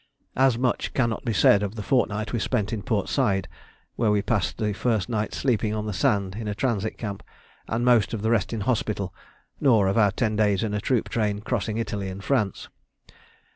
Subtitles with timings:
[0.35, 3.45] As much cannot be said of the fortnight we spent in Port Saïd,
[3.97, 7.21] where we passed the first night sleeping on the sand in a transit camp
[7.67, 9.13] and most of the rest in hospital:
[9.59, 12.67] nor of our ten days in a troop train crossing Italy and France.